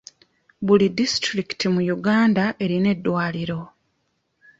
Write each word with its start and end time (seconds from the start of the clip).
Buli 0.65 0.87
disitulikiti 0.99 1.65
mu 1.73 1.81
Uganda 1.95 2.43
erina 2.63 2.87
eddwaliro. 2.95 3.59